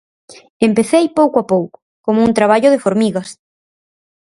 Empecei 0.67 1.05
pouco 1.19 1.37
a 1.39 1.47
pouco, 1.53 1.77
como 2.05 2.19
un 2.27 2.31
traballo 2.37 2.69
de 2.71 2.81
formigas. 2.85 3.29